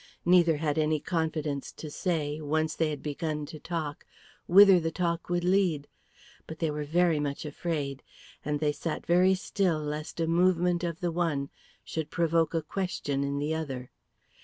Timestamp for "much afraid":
7.19-8.01